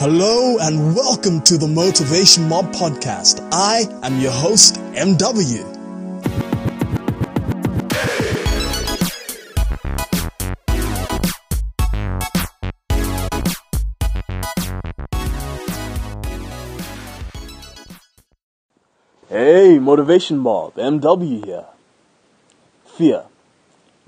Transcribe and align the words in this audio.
Hello 0.00 0.58
and 0.60 0.94
welcome 0.94 1.40
to 1.42 1.58
the 1.58 1.66
Motivation 1.66 2.48
Mob 2.48 2.66
podcast. 2.66 3.40
I 3.50 3.82
am 4.06 4.20
your 4.20 4.30
host, 4.30 4.76
MW. 4.94 5.64
Hey, 19.28 19.80
Motivation 19.80 20.38
Mob, 20.38 20.76
MW 20.76 21.44
here. 21.44 21.64
Fear. 22.86 23.24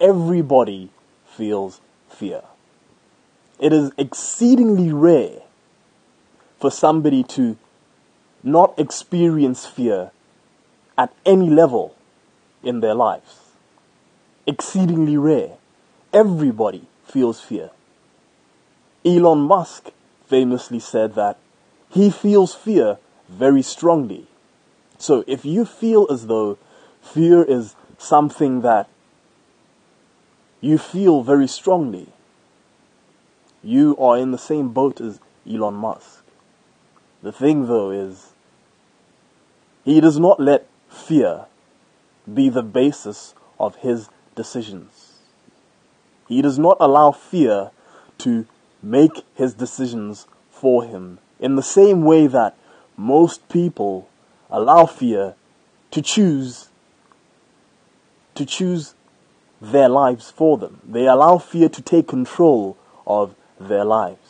Everybody 0.01 0.91
feels 1.27 1.81
fear. 2.09 2.43
It 3.59 3.73
is 3.73 3.91
exceedingly 3.99 4.93
rare 4.93 5.43
for 6.61 6.71
somebody 6.71 7.23
to 7.25 7.57
not 8.43 8.79
experience 8.79 9.67
fear 9.67 10.11
at 10.97 11.13
any 11.25 11.49
level 11.49 11.95
in 12.63 12.81
their 12.81 12.95
lives. 12.95 13.53
Exceedingly 14.47 15.17
rare. 15.17 15.57
Everybody 16.13 16.87
feels 17.05 17.41
fear. 17.41 17.71
Elon 19.05 19.41
Musk 19.41 19.91
famously 20.27 20.79
said 20.79 21.15
that 21.15 21.39
he 21.89 22.11
feels 22.11 22.55
fear 22.55 22.99
very 23.29 23.63
strongly. 23.63 24.27
So 24.99 25.25
if 25.27 25.45
you 25.45 25.65
feel 25.65 26.07
as 26.11 26.27
though 26.27 26.59
fear 27.01 27.43
is 27.43 27.75
something 27.97 28.61
that 28.61 28.89
you 30.61 30.77
feel 30.77 31.23
very 31.23 31.49
strongly, 31.49 32.09
you 33.63 33.97
are 33.99 34.19
in 34.19 34.31
the 34.31 34.39
same 34.39 34.69
boat 34.69 35.01
as 35.01 35.21
Elon 35.49 35.75
Musk. 35.75 36.20
The 37.23 37.33
thing 37.33 37.67
though 37.67 37.91
is, 37.91 38.33
he 39.85 40.01
does 40.01 40.19
not 40.19 40.41
let 40.41 40.67
fear 40.89 41.47
be 42.33 42.49
the 42.49 42.63
basis 42.63 43.35
of 43.59 43.77
his 43.77 44.09
decisions. 44.35 45.19
He 46.29 46.43
does 46.43 46.59
not 46.59 46.77
allow 46.81 47.11
fear 47.13 47.71
to 48.19 48.47
make 48.83 49.25
his 49.35 49.55
decisions 49.55 50.27
for 50.51 50.85
him 50.85 51.19
in 51.39 51.57
the 51.57 51.63
same 51.63 52.05
way 52.05 52.27
that 52.27 52.57
most 52.97 53.49
people 53.49 54.09
allow 54.51 54.87
fear 54.87 55.35
to 55.91 56.03
choose 56.03 56.69
to 58.35 58.47
choose 58.47 58.95
their 59.61 59.89
lives 59.89 60.31
for 60.31 60.57
them. 60.57 60.81
They 60.85 61.07
allow 61.07 61.39
fear 61.39 61.69
to 61.69 61.83
take 61.83 62.09
control 62.09 62.77
of 63.07 63.35
their 63.59 63.85
lives. 63.85 64.30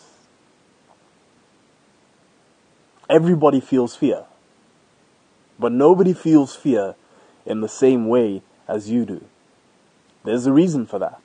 Everybody 3.10 3.60
feels 3.60 3.96
fear, 3.96 4.24
but 5.58 5.72
nobody 5.72 6.12
feels 6.12 6.54
fear 6.54 6.94
in 7.44 7.60
the 7.60 7.68
same 7.68 8.06
way 8.08 8.42
as 8.68 8.88
you 8.88 9.04
do. 9.04 9.24
There's 10.24 10.46
a 10.46 10.52
reason 10.52 10.86
for 10.86 10.98
that. 11.00 11.20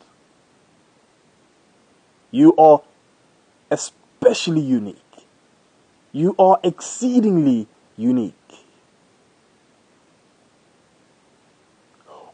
You 2.31 2.55
are 2.57 2.81
especially 3.69 4.61
unique. 4.61 4.97
You 6.11 6.35
are 6.39 6.59
exceedingly 6.63 7.67
unique. 7.95 8.33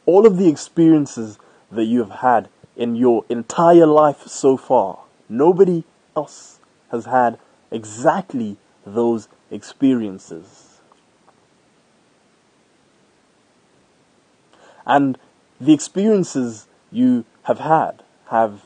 all 0.05 0.25
of 0.25 0.37
the 0.37 0.49
experiences 0.49 1.39
that 1.71 1.85
you 1.85 1.99
have 2.03 2.19
had 2.19 2.49
in 2.75 2.95
your 2.95 3.23
entire 3.29 3.85
life 3.85 4.27
so 4.27 4.57
far, 4.57 4.99
nobody 5.29 5.83
else 6.15 6.59
has 6.91 7.05
had 7.05 7.37
exactly 7.71 8.57
those 8.85 9.29
experiences. 9.51 10.79
And 14.85 15.17
the 15.59 15.73
experiences 15.73 16.67
you 16.91 17.25
have 17.43 17.59
had 17.59 18.03
have 18.29 18.65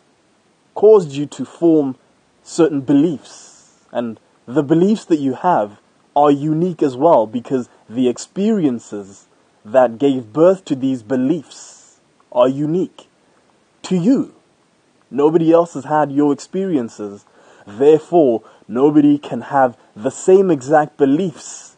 caused 0.73 1.11
you 1.11 1.25
to 1.25 1.45
form 1.45 1.97
certain 2.43 2.81
beliefs. 2.81 3.85
And 3.91 4.19
the 4.47 4.63
beliefs 4.63 5.05
that 5.05 5.19
you 5.19 5.33
have 5.33 5.79
are 6.15 6.31
unique 6.31 6.81
as 6.81 6.95
well 6.95 7.27
because 7.27 7.69
the 7.89 8.07
experiences 8.07 9.27
that 9.65 9.97
gave 9.97 10.31
birth 10.31 10.63
to 10.65 10.75
these 10.75 11.03
beliefs 11.03 11.99
are 12.31 12.47
unique 12.47 13.07
to 13.83 13.95
you. 13.95 14.33
Nobody 15.09 15.51
else 15.51 15.73
has 15.73 15.85
had 15.85 16.11
your 16.11 16.31
experiences. 16.31 17.25
Therefore, 17.65 18.43
nobody 18.67 19.17
can 19.17 19.41
have 19.41 19.77
the 19.95 20.09
same 20.09 20.51
exact 20.51 20.97
beliefs 20.97 21.77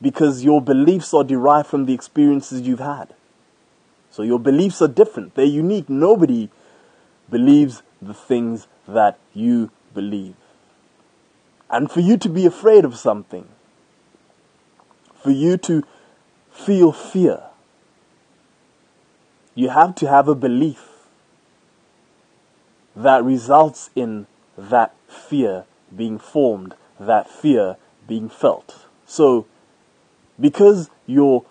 because 0.00 0.42
your 0.42 0.60
beliefs 0.60 1.12
are 1.14 1.24
derived 1.24 1.68
from 1.68 1.86
the 1.86 1.94
experiences 1.94 2.62
you've 2.62 2.80
had. 2.80 3.14
So 4.10 4.22
your 4.22 4.38
beliefs 4.38 4.82
are 4.82 4.88
different. 4.88 5.34
They're 5.34 5.44
unique. 5.44 5.88
Nobody 5.88 6.50
believes 7.30 7.82
the 8.00 8.14
things 8.14 8.66
that 8.88 9.18
you 9.32 9.70
believe. 9.94 10.34
And 11.70 11.90
for 11.90 12.00
you 12.00 12.16
to 12.18 12.28
be 12.28 12.44
afraid 12.44 12.84
of 12.84 12.96
something, 12.96 13.48
for 15.22 15.30
you 15.30 15.56
to 15.58 15.82
feel 16.50 16.92
fear. 16.92 17.44
You 19.54 19.70
have 19.70 19.94
to 19.96 20.08
have 20.08 20.28
a 20.28 20.34
belief 20.34 20.88
that 22.94 23.24
results 23.24 23.90
in 23.94 24.26
that 24.58 24.94
fear 25.08 25.64
being 25.94 26.18
formed, 26.18 26.74
that 26.98 27.28
fear 27.28 27.76
being 28.06 28.28
felt. 28.28 28.86
So, 29.06 29.46
because 30.40 30.90
your 31.06 31.44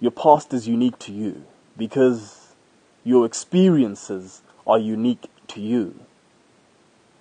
your 0.00 0.10
past 0.10 0.52
is 0.52 0.68
unique 0.68 0.98
to 0.98 1.12
you, 1.12 1.44
because 1.76 2.54
your 3.04 3.24
experiences 3.24 4.42
are 4.66 4.78
unique 4.78 5.30
to 5.48 5.60
you, 5.60 6.00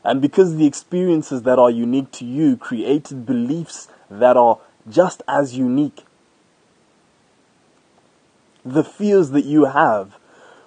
and 0.04 0.22
because 0.22 0.56
the 0.56 0.66
experiences 0.66 1.44
that 1.44 1.60
are 1.60 1.72
unique 1.72 2.12
to 2.12 2.26
you 2.26 2.58
created 2.58 3.26
beliefs 3.26 3.88
that 4.10 4.36
are 4.36 4.60
just 4.90 5.22
as 5.28 5.58
unique. 5.58 6.04
The 8.66 8.84
fears 8.84 9.32
that 9.32 9.46
you 9.46 9.66
have 9.66 10.18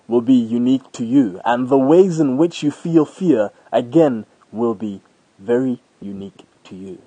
will 0.08 0.20
be 0.20 0.34
unique 0.34 0.92
to 0.92 1.04
you, 1.04 1.40
and 1.44 1.68
the 1.68 1.78
ways 1.78 2.20
in 2.20 2.36
which 2.36 2.62
you 2.62 2.70
feel 2.70 3.04
fear, 3.04 3.50
again, 3.72 4.26
will 4.52 4.74
be 4.74 5.00
very 5.38 5.80
unique 6.00 6.44
to 6.64 6.76
you. 6.76 7.02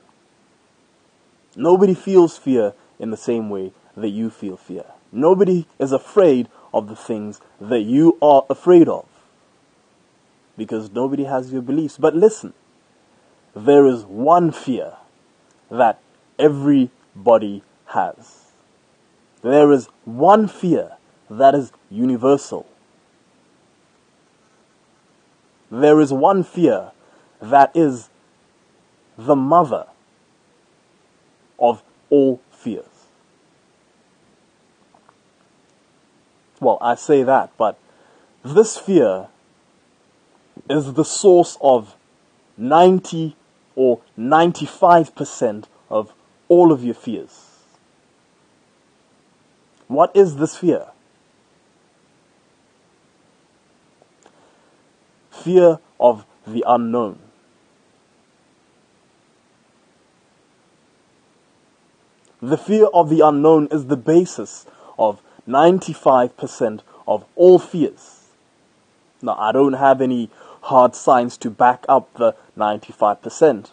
Nobody 1.55 1.93
feels 1.93 2.37
fear 2.37 2.73
in 2.99 3.11
the 3.11 3.17
same 3.17 3.49
way 3.49 3.73
that 3.95 4.09
you 4.09 4.29
feel 4.29 4.57
fear. 4.57 4.85
Nobody 5.11 5.67
is 5.79 5.91
afraid 5.91 6.47
of 6.73 6.87
the 6.87 6.95
things 6.95 7.41
that 7.59 7.81
you 7.81 8.17
are 8.21 8.45
afraid 8.49 8.87
of. 8.87 9.05
Because 10.57 10.91
nobody 10.91 11.23
has 11.23 11.51
your 11.51 11.61
beliefs. 11.61 11.97
But 11.97 12.15
listen, 12.15 12.53
there 13.55 13.85
is 13.85 14.03
one 14.03 14.51
fear 14.51 14.97
that 15.71 15.99
everybody 16.37 17.63
has. 17.87 18.45
There 19.41 19.71
is 19.71 19.87
one 20.05 20.47
fear 20.47 20.97
that 21.29 21.55
is 21.55 21.71
universal. 21.89 22.67
There 25.71 25.99
is 26.01 26.11
one 26.11 26.43
fear 26.43 26.91
that 27.41 27.71
is 27.75 28.08
the 29.25 29.35
mother 29.35 29.85
of 31.59 31.83
all 32.09 32.41
fears. 32.51 32.85
Well, 36.61 36.77
I 36.79 36.95
say 36.95 37.23
that, 37.23 37.51
but 37.57 37.77
this 38.43 38.77
fear 38.77 39.27
is 40.69 40.93
the 40.93 41.03
source 41.03 41.57
of 41.59 41.95
90 42.57 43.35
or 43.75 43.99
95% 44.17 45.65
of 45.89 46.13
all 46.47 46.71
of 46.71 46.83
your 46.83 46.93
fears. 46.93 47.57
What 49.87 50.15
is 50.15 50.37
this 50.37 50.57
fear? 50.57 50.87
Fear 55.31 55.79
of 55.99 56.25
the 56.45 56.63
unknown. 56.65 57.19
The 62.41 62.57
fear 62.57 62.85
of 62.93 63.09
the 63.09 63.19
unknown 63.19 63.67
is 63.69 63.87
the 63.87 63.97
basis 63.97 64.65
of 64.97 65.21
95% 65.47 66.81
of 67.07 67.25
all 67.35 67.59
fears. 67.59 68.27
Now, 69.21 69.35
I 69.37 69.51
don't 69.51 69.73
have 69.73 69.99
any 69.99 70.29
hard 70.61 70.95
science 70.95 71.35
to 71.37 71.49
back 71.49 71.85
up 71.89 72.13
the 72.13 72.35
95%. 72.57 73.71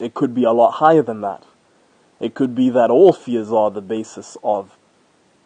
It 0.00 0.14
could 0.14 0.34
be 0.34 0.42
a 0.44 0.50
lot 0.50 0.72
higher 0.72 1.02
than 1.02 1.20
that. 1.20 1.44
It 2.18 2.34
could 2.34 2.56
be 2.56 2.68
that 2.70 2.90
all 2.90 3.12
fears 3.12 3.52
are 3.52 3.70
the 3.70 3.80
basis 3.80 4.36
of 4.42 4.76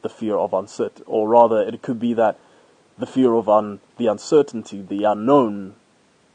the 0.00 0.08
fear 0.08 0.36
of 0.36 0.54
uncertainty, 0.54 1.04
or 1.06 1.28
rather, 1.28 1.60
it 1.60 1.82
could 1.82 2.00
be 2.00 2.14
that 2.14 2.38
the 2.98 3.06
fear 3.06 3.34
of 3.34 3.48
un- 3.48 3.80
the 3.98 4.06
uncertainty, 4.06 4.80
the 4.80 5.04
unknown, 5.04 5.74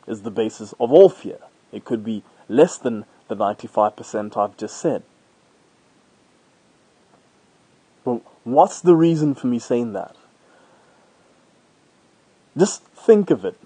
is 0.06 0.22
the 0.22 0.32
basis 0.32 0.74
of 0.80 0.92
all 0.92 1.10
fear. 1.10 1.40
It 1.72 1.86
could 1.86 2.04
be 2.04 2.24
less 2.48 2.78
than 2.78 3.06
the 3.28 3.36
95% 3.36 4.38
I've 4.38 4.58
just 4.58 4.78
said. 4.78 5.04
Well, 8.06 8.22
what's 8.44 8.80
the 8.80 8.96
reason 8.96 9.36
for 9.36 9.48
me 9.48 9.60
saying 9.60 9.94
that? 9.94 10.16
Just 12.58 12.84
think 12.84 13.30
of 13.30 13.46
it. 13.46 13.60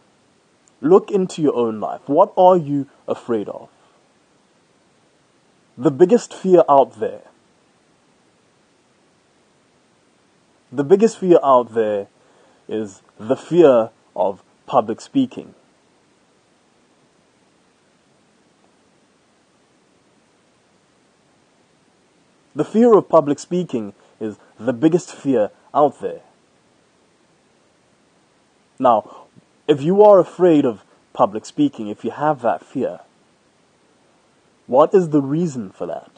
Look 0.81 1.11
into 1.11 1.41
your 1.41 1.55
own 1.55 1.79
life. 1.79 2.01
What 2.07 2.33
are 2.35 2.57
you 2.57 2.87
afraid 3.07 3.47
of? 3.47 3.69
The 5.77 5.91
biggest 5.91 6.33
fear 6.33 6.63
out 6.67 6.99
there. 6.99 7.21
The 10.71 10.83
biggest 10.83 11.19
fear 11.19 11.37
out 11.43 11.73
there 11.73 12.07
is 12.67 13.01
the 13.19 13.35
fear 13.35 13.91
of 14.15 14.43
public 14.65 15.01
speaking. 15.01 15.53
The 22.53 22.65
fear 22.65 22.97
of 22.97 23.07
public 23.07 23.39
speaking 23.39 23.93
is 24.19 24.37
the 24.59 24.73
biggest 24.73 25.13
fear 25.13 25.51
out 25.73 26.01
there. 26.01 26.21
Now, 28.77 29.27
if 29.67 29.81
you 29.81 30.03
are 30.03 30.19
afraid 30.19 30.65
of 30.65 30.83
public 31.13 31.45
speaking, 31.45 31.87
if 31.87 32.03
you 32.03 32.11
have 32.11 32.41
that 32.41 32.65
fear, 32.65 33.01
what 34.67 34.93
is 34.93 35.09
the 35.09 35.21
reason 35.21 35.69
for 35.69 35.85
that? 35.87 36.11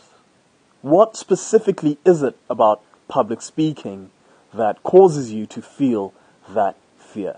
What 0.81 1.15
specifically 1.15 1.97
is 2.05 2.23
it 2.23 2.37
about 2.49 2.81
public 3.07 3.41
speaking 3.41 4.09
that 4.53 4.83
causes 4.83 5.31
you 5.31 5.45
to 5.47 5.61
feel 5.61 6.13
that 6.49 6.75
fear? 6.97 7.37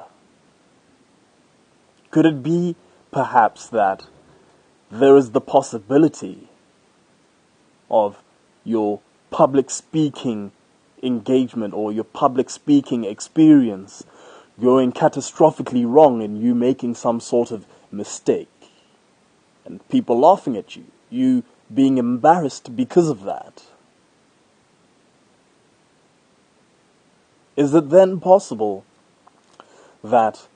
Could 2.12 2.26
it 2.26 2.44
be 2.44 2.76
perhaps 3.12 3.68
that 3.68 4.08
there 4.90 5.18
is 5.18 5.32
the 5.32 5.42
possibility 5.42 6.50
of 7.90 8.22
your 8.66 9.00
public 9.32 9.70
speaking 9.70 10.52
engagement 11.02 11.74
or 11.74 11.92
your 11.92 12.04
public 12.04 12.50
speaking 12.50 13.06
experience 13.06 14.04
going 14.60 14.92
catastrophically 14.92 15.86
wrong 15.86 16.22
and 16.22 16.42
you 16.42 16.54
making 16.56 16.96
some 16.96 17.20
sort 17.20 17.52
of 17.52 17.66
mistake 17.92 18.50
and 19.66 19.88
people 19.90 20.20
laughing 20.20 20.56
at 20.56 20.76
you, 20.76 20.86
you 21.10 21.44
being 21.74 21.98
embarrassed 21.98 22.76
because 22.76 23.10
of 23.10 23.24
that. 23.24 23.64
Is 27.56 27.74
it 27.74 27.90
then 27.90 28.20
possible 28.20 28.86
that 30.04 30.48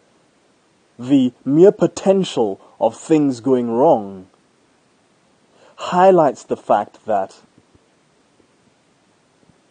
the 0.98 1.34
mere 1.44 1.72
potential 1.72 2.60
of 2.80 2.96
things 2.96 3.40
going 3.40 3.72
wrong 3.72 4.28
highlights 5.78 6.44
the 6.44 6.58
fact 6.58 7.06
that 7.06 7.40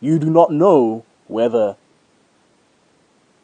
you 0.00 0.18
do 0.18 0.30
not 0.30 0.52
know 0.52 1.04
whether 1.26 1.76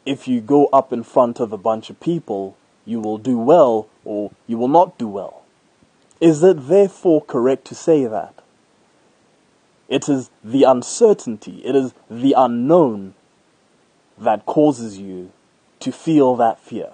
if 0.05 0.27
you 0.27 0.41
go 0.41 0.67
up 0.67 0.93
in 0.93 1.03
front 1.03 1.39
of 1.39 1.51
a 1.51 1.57
bunch 1.57 1.89
of 1.89 1.99
people, 1.99 2.55
you 2.85 2.99
will 2.99 3.17
do 3.17 3.37
well 3.37 3.87
or 4.03 4.31
you 4.47 4.57
will 4.57 4.67
not 4.67 4.97
do 4.97 5.07
well. 5.07 5.43
Is 6.21 6.43
it 6.43 6.67
therefore 6.67 7.21
correct 7.23 7.65
to 7.65 7.75
say 7.75 8.05
that? 8.05 8.33
It 9.87 10.09
is 10.09 10.29
the 10.43 10.63
uncertainty, 10.63 11.61
it 11.63 11.75
is 11.75 11.93
the 12.09 12.33
unknown 12.35 13.13
that 14.17 14.45
causes 14.45 14.97
you 14.97 15.31
to 15.79 15.91
feel 15.91 16.35
that 16.37 16.59
fear. 16.59 16.93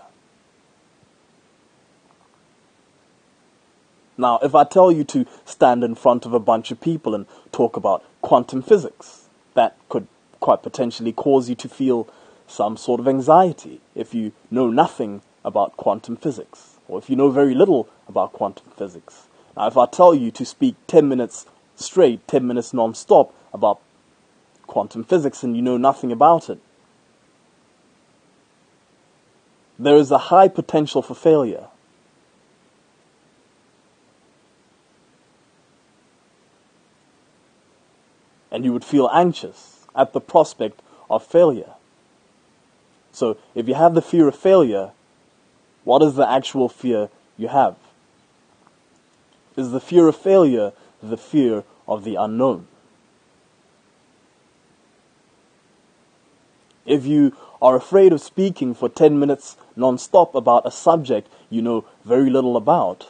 Now, 4.17 4.39
if 4.43 4.53
I 4.53 4.65
tell 4.65 4.91
you 4.91 5.03
to 5.05 5.25
stand 5.45 5.83
in 5.83 5.95
front 5.95 6.25
of 6.25 6.33
a 6.33 6.39
bunch 6.39 6.71
of 6.71 6.81
people 6.81 7.15
and 7.15 7.25
talk 7.51 7.77
about 7.77 8.03
quantum 8.21 8.61
physics, 8.61 9.20
that 9.53 9.77
could 9.89 10.07
quite 10.39 10.63
potentially 10.63 11.11
cause 11.11 11.49
you 11.49 11.55
to 11.55 11.69
feel 11.69 12.07
some 12.47 12.75
sort 12.75 12.99
of 12.99 13.07
anxiety 13.07 13.79
if 13.95 14.13
you 14.13 14.33
know 14.49 14.69
nothing 14.69 15.21
about 15.45 15.77
quantum 15.77 16.17
physics, 16.17 16.77
or 16.87 16.99
if 16.99 17.09
you 17.09 17.15
know 17.15 17.29
very 17.29 17.55
little 17.55 17.87
about 18.07 18.33
quantum 18.33 18.71
physics. 18.77 19.27
Now, 19.55 19.67
if 19.67 19.77
I 19.77 19.85
tell 19.85 20.13
you 20.13 20.31
to 20.31 20.45
speak 20.45 20.75
10 20.87 21.07
minutes 21.07 21.45
straight, 21.75 22.27
10 22.27 22.45
minutes 22.45 22.73
non-stop 22.73 23.33
about 23.53 23.79
quantum 24.67 25.03
physics 25.03 25.43
and 25.43 25.55
you 25.55 25.61
know 25.61 25.77
nothing 25.77 26.11
about 26.11 26.49
it, 26.49 26.59
there 29.79 29.95
is 29.95 30.11
a 30.11 30.17
high 30.17 30.47
potential 30.47 31.01
for 31.01 31.15
failure. 31.15 31.67
And 38.51 38.65
you 38.65 38.70
would 38.81 38.87
feel 38.87 39.09
anxious 39.13 39.85
at 39.95 40.11
the 40.11 40.19
prospect 40.19 40.81
of 41.07 41.23
failure. 41.23 41.73
So 43.11 43.37
if 43.53 43.67
you 43.67 43.75
have 43.75 43.93
the 43.93 44.01
fear 44.01 44.27
of 44.27 44.35
failure, 44.35 44.91
what 45.83 46.01
is 46.01 46.15
the 46.15 46.27
actual 46.27 46.67
fear 46.67 47.09
you 47.37 47.49
have? 47.49 47.75
Is 49.55 49.71
the 49.71 49.79
fear 49.79 50.07
of 50.07 50.15
failure 50.15 50.71
the 51.03 51.17
fear 51.17 51.63
of 51.87 52.03
the 52.03 52.15
unknown? 52.15 52.67
If 56.85 57.05
you 57.05 57.35
are 57.61 57.75
afraid 57.75 58.11
of 58.11 58.21
speaking 58.21 58.73
for 58.73 58.89
10 58.89 59.19
minutes 59.19 59.57
non-stop 59.75 60.33
about 60.33 60.65
a 60.65 60.71
subject 60.71 61.27
you 61.51 61.61
know 61.61 61.85
very 62.03 62.31
little 62.31 62.57
about, 62.57 63.09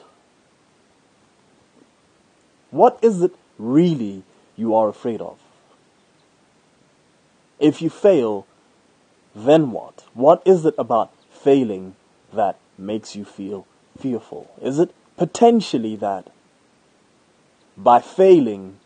what 2.71 2.99
is 3.01 3.21
it 3.21 3.33
really 3.57 4.23
you 4.57 4.75
are 4.75 4.89
afraid 4.89 5.21
of? 5.21 5.40
If 7.61 7.79
you 7.79 7.91
fail, 7.91 8.47
then 9.35 9.71
what? 9.71 10.03
What 10.15 10.41
is 10.45 10.65
it 10.65 10.73
about 10.79 11.13
failing 11.29 11.95
that 12.33 12.57
makes 12.75 13.15
you 13.15 13.23
feel 13.23 13.67
fearful? 13.99 14.49
Is 14.59 14.79
it 14.79 14.91
potentially 15.15 15.95
that 15.97 16.31
by 17.77 18.01
failing 18.01 18.79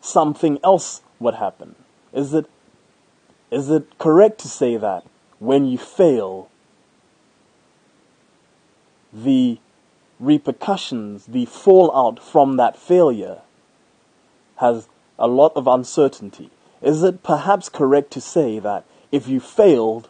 something 0.00 0.58
else 0.64 1.02
would 1.18 1.34
happen? 1.34 1.74
Is 2.14 2.32
it 2.32 2.46
is 3.50 3.68
it 3.68 3.98
correct 3.98 4.38
to 4.40 4.48
say 4.48 4.78
that 4.78 5.04
when 5.38 5.66
you 5.66 5.76
fail 5.76 6.48
the 9.12 9.58
repercussions, 10.18 11.26
the 11.26 11.44
fallout 11.44 12.22
from 12.22 12.56
that 12.56 12.78
failure 12.78 13.42
has 14.56 14.88
a 15.18 15.26
lot 15.26 15.52
of 15.56 15.66
uncertainty? 15.66 16.50
Is 16.82 17.02
it 17.02 17.22
perhaps 17.22 17.68
correct 17.68 18.10
to 18.12 18.20
say 18.20 18.58
that 18.58 18.84
if 19.12 19.28
you 19.28 19.40
failed, 19.40 20.08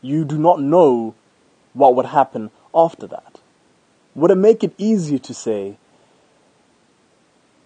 you 0.00 0.24
do 0.24 0.38
not 0.38 0.60
know 0.60 1.14
what 1.72 1.94
would 1.94 2.06
happen 2.06 2.50
after 2.74 3.06
that. 3.06 3.40
Would 4.14 4.30
it 4.30 4.36
make 4.36 4.62
it 4.62 4.74
easier 4.78 5.18
to 5.18 5.34
say, 5.34 5.76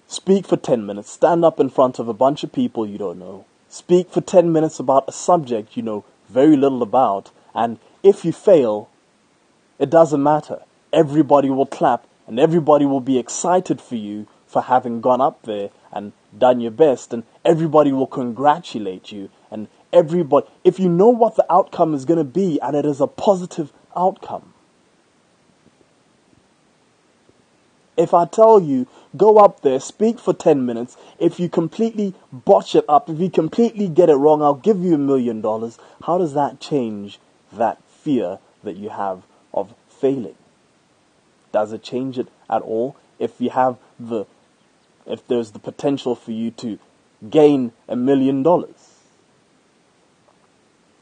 speak 0.06 0.46
for 0.46 0.56
10 0.56 0.86
minutes, 0.86 1.10
stand 1.10 1.44
up 1.44 1.60
in 1.60 1.68
front 1.68 1.98
of 1.98 2.08
a 2.08 2.14
bunch 2.14 2.42
of 2.42 2.52
people 2.52 2.86
you 2.86 2.98
don't 2.98 3.18
know, 3.18 3.44
speak 3.68 4.10
for 4.10 4.20
10 4.20 4.52
minutes 4.52 4.78
about 4.78 5.08
a 5.08 5.12
subject 5.12 5.76
you 5.76 5.82
know 5.82 6.04
very 6.28 6.56
little 6.56 6.82
about, 6.82 7.30
and 7.54 7.78
if 8.02 8.24
you 8.24 8.32
fail, 8.32 8.88
it 9.78 9.90
doesn't 9.90 10.22
matter. 10.22 10.62
Everybody 10.92 11.50
will 11.50 11.66
clap 11.66 12.06
and 12.26 12.38
everybody 12.38 12.86
will 12.86 13.00
be 13.00 13.18
excited 13.18 13.80
for 13.80 13.96
you 13.96 14.26
for 14.46 14.62
having 14.62 15.00
gone 15.00 15.20
up 15.20 15.42
there 15.42 15.70
and 15.92 16.12
done 16.36 16.60
your 16.60 16.70
best 16.70 17.12
and 17.12 17.24
everybody 17.44 17.92
will 17.92 18.06
congratulate 18.06 19.10
you 19.10 19.30
and 19.50 19.68
everybody 19.92 20.46
if 20.64 20.78
you 20.78 20.88
know 20.88 21.08
what 21.08 21.36
the 21.36 21.52
outcome 21.52 21.94
is 21.94 22.04
going 22.04 22.18
to 22.18 22.24
be 22.24 22.60
and 22.60 22.76
it 22.76 22.84
is 22.84 23.00
a 23.00 23.06
positive 23.06 23.72
outcome 23.96 24.52
if 27.98 28.14
I 28.14 28.26
tell 28.26 28.60
you, 28.60 28.86
go 29.16 29.38
up 29.38 29.62
there, 29.62 29.80
speak 29.80 30.20
for 30.20 30.32
10 30.32 30.64
minutes, 30.64 30.96
if 31.18 31.40
you 31.40 31.48
completely 31.48 32.14
botch 32.32 32.76
it 32.76 32.84
up, 32.88 33.10
if 33.10 33.18
you 33.18 33.28
completely 33.28 33.88
get 33.88 34.08
it 34.08 34.14
wrong, 34.14 34.40
I'll 34.40 34.54
give 34.54 34.78
you 34.78 34.94
a 34.94 34.98
million 34.98 35.40
dollars, 35.40 35.78
how 36.04 36.16
does 36.16 36.32
that 36.34 36.60
change 36.60 37.18
that 37.52 37.82
fear 37.84 38.38
that 38.62 38.76
you 38.76 38.90
have 38.90 39.24
of 39.52 39.74
failing? 39.88 40.36
Does 41.50 41.72
it 41.72 41.82
change 41.82 42.18
it 42.18 42.28
at 42.48 42.62
all? 42.62 42.96
If 43.18 43.40
you 43.40 43.50
have 43.50 43.78
the 43.98 44.26
if 45.08 45.26
there's 45.26 45.52
the 45.52 45.58
potential 45.58 46.14
for 46.14 46.32
you 46.32 46.50
to 46.52 46.78
gain 47.28 47.72
a 47.88 47.96
million 47.96 48.42
dollars. 48.42 48.98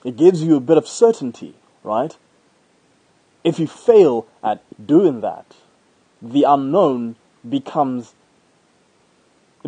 It 0.05 0.17
gives 0.17 0.43
you 0.43 0.57
a 0.57 0.61
bit 0.61 0.79
of 0.79 0.87
certainty, 0.87 1.55
right? 1.83 2.17
If 3.43 3.59
you 3.59 3.67
fail 3.67 4.27
at 4.43 4.63
doing 4.87 5.21
that, 5.21 5.57
the 6.23 6.45
unknown 6.45 7.17
becomes 7.49 8.15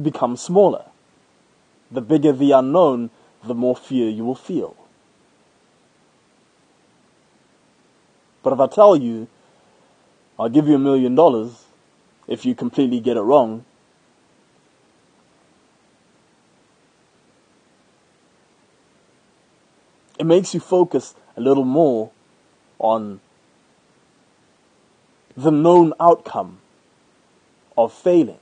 becomes 0.00 0.40
smaller. 0.40 0.84
The 1.90 2.00
bigger 2.00 2.32
the 2.32 2.52
unknown, 2.52 3.10
the 3.42 3.54
more 3.54 3.74
fear 3.74 4.08
you 4.08 4.24
will 4.24 4.36
feel. 4.36 4.76
But 8.42 8.52
if 8.52 8.60
I 8.60 8.68
tell 8.68 8.96
you, 8.96 9.26
I'll 10.38 10.48
give 10.48 10.68
you 10.68 10.76
a 10.76 10.78
million 10.78 11.16
dollars 11.16 11.64
if 12.28 12.46
you 12.46 12.54
completely 12.54 13.00
get 13.00 13.16
it 13.16 13.22
wrong, 13.22 13.64
it 20.18 20.26
makes 20.26 20.54
you 20.54 20.60
focus 20.60 21.14
a 21.36 21.40
little 21.40 21.64
more 21.64 22.10
on 22.78 23.20
the 25.36 25.50
known 25.50 25.92
outcome 26.00 26.58
of 27.76 27.92
failing. 27.92 28.40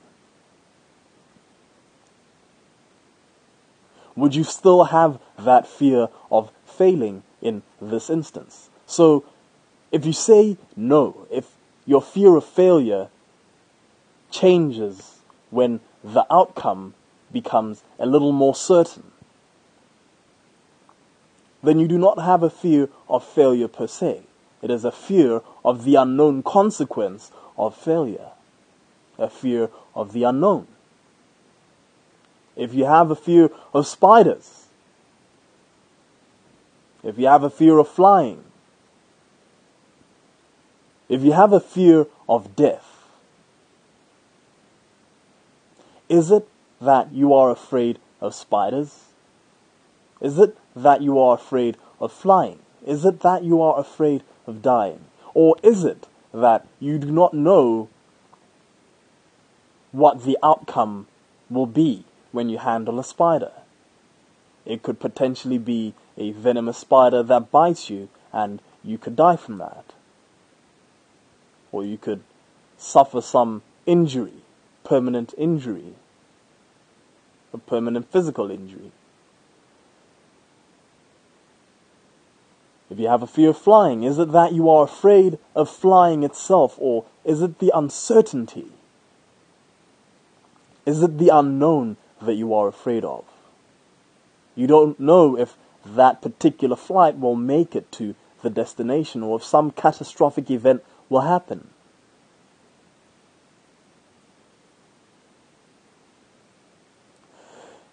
Would 4.15 4.33
you 4.33 4.43
still 4.43 4.85
have 4.85 5.19
that 5.37 5.67
fear 5.67 6.09
of 6.31 6.51
failing 6.65 7.21
in 7.39 7.61
this 7.79 8.09
instance? 8.09 8.69
So, 8.87 9.23
if 9.91 10.05
you 10.05 10.13
say 10.13 10.57
no, 10.75 11.27
if 11.29 11.45
your 11.85 12.01
fear 12.01 12.35
of 12.35 12.43
failure 12.43 13.09
changes 14.31 15.19
when 15.51 15.81
the 16.03 16.25
outcome 16.33 16.95
becomes 17.31 17.83
a 17.99 18.07
little 18.07 18.31
more 18.31 18.55
certain, 18.55 19.11
then 21.67 21.79
you 21.79 21.87
do 21.87 21.97
not 21.97 22.17
have 22.19 22.43
a 22.43 22.49
fear 22.49 22.87
of 23.09 23.25
failure 23.25 23.67
per 23.67 23.87
se. 23.87 24.21
It 24.61 24.71
is 24.71 24.85
a 24.85 24.91
fear 24.91 25.41
of 25.65 25.83
the 25.83 25.95
unknown 25.95 26.41
consequence 26.41 27.29
of 27.57 27.75
failure, 27.75 28.29
a 29.17 29.29
fear 29.29 29.69
of 29.93 30.13
the 30.13 30.23
unknown. 30.23 30.67
If 32.55 32.73
you 32.73 32.85
have 32.85 33.11
a 33.11 33.15
fear 33.15 33.49
of 33.73 33.85
spiders, 33.85 34.67
if 37.03 37.19
you 37.19 37.27
have 37.27 37.43
a 37.43 37.49
fear 37.49 37.77
of 37.77 37.89
flying, 37.89 38.43
if 41.09 41.21
you 41.21 41.33
have 41.33 41.51
a 41.51 41.59
fear 41.59 42.07
of 42.29 42.55
death, 42.55 43.03
is 46.07 46.31
it 46.31 46.47
that 46.79 47.11
you 47.11 47.33
are 47.33 47.51
afraid 47.51 47.99
of 48.21 48.33
spiders? 48.33 49.06
Is 50.21 50.39
it 50.39 50.57
that 50.75 51.01
you 51.01 51.19
are 51.19 51.35
afraid 51.35 51.77
of 51.99 52.11
flying? 52.11 52.59
Is 52.85 53.05
it 53.05 53.19
that 53.21 53.43
you 53.43 53.61
are 53.61 53.79
afraid 53.79 54.23
of 54.45 54.61
dying? 54.61 55.05
Or 55.33 55.55
is 55.61 55.83
it 55.83 56.07
that 56.33 56.67
you 56.79 56.97
do 56.97 57.11
not 57.11 57.33
know 57.33 57.89
what 59.91 60.23
the 60.23 60.37
outcome 60.43 61.07
will 61.49 61.65
be 61.65 62.05
when 62.31 62.49
you 62.49 62.57
handle 62.57 62.99
a 62.99 63.03
spider? 63.03 63.51
It 64.65 64.83
could 64.83 64.99
potentially 64.99 65.57
be 65.57 65.93
a 66.17 66.31
venomous 66.31 66.77
spider 66.77 67.23
that 67.23 67.51
bites 67.51 67.89
you 67.89 68.09
and 68.33 68.61
you 68.83 68.97
could 68.97 69.15
die 69.15 69.35
from 69.35 69.57
that. 69.59 69.93
Or 71.71 71.83
you 71.83 71.97
could 71.97 72.21
suffer 72.77 73.21
some 73.21 73.61
injury, 73.85 74.43
permanent 74.83 75.33
injury, 75.37 75.95
a 77.53 77.57
permanent 77.57 78.11
physical 78.11 78.51
injury. 78.51 78.91
If 82.89 82.99
you 82.99 83.07
have 83.09 83.21
a 83.21 83.27
fear 83.27 83.49
of 83.49 83.57
flying, 83.57 84.03
is 84.03 84.17
it 84.17 84.31
that 84.31 84.53
you 84.53 84.69
are 84.69 84.85
afraid 84.85 85.39
of 85.55 85.69
flying 85.69 86.23
itself, 86.23 86.75
or 86.77 87.05
is 87.25 87.41
it 87.41 87.59
the 87.59 87.71
uncertainty? 87.75 88.67
Is 90.85 91.03
it 91.03 91.17
the 91.17 91.29
unknown 91.29 91.97
that 92.21 92.35
you 92.35 92.53
are 92.53 92.67
afraid 92.67 93.03
of? 93.03 93.25
You 94.55 94.67
don't 94.67 94.99
know 94.99 95.37
if 95.37 95.57
that 95.85 96.21
particular 96.21 96.77
flight 96.77 97.19
will 97.19 97.35
make 97.35 97.75
it 97.75 97.91
to 97.93 98.15
the 98.41 98.49
destination, 98.49 99.21
or 99.21 99.35
if 99.35 99.43
some 99.43 99.71
catastrophic 99.71 100.49
event 100.49 100.83
will 101.09 101.21
happen. 101.21 101.69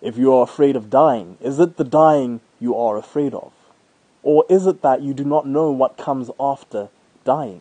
If 0.01 0.17
you 0.17 0.33
are 0.35 0.45
afraid 0.45 0.77
of 0.77 0.91
dying, 0.91 1.37
is 1.41 1.59
it 1.59 1.79
the 1.79 1.85
dying 1.85 2.43
you 2.61 2.77
are 2.77 2.97
afraid 2.97 3.35
of? 3.35 3.53
Or 4.25 4.47
is 4.49 4.67
it 4.67 4.81
that 4.81 5.03
you 5.03 5.13
do 5.13 5.23
not 5.23 5.47
know 5.47 5.71
what 5.71 5.99
comes 5.99 6.31
after 6.41 6.89
dying? 7.25 7.61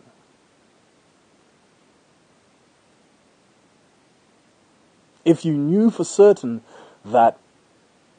If 5.25 5.43
you 5.43 5.53
knew 5.53 5.89
for 5.89 6.05
certain 6.05 6.61
that 7.03 7.37